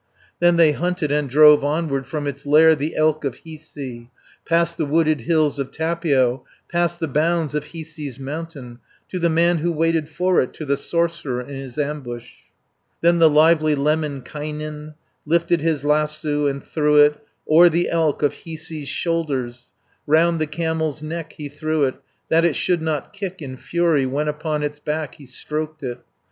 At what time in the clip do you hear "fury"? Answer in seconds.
23.55-24.07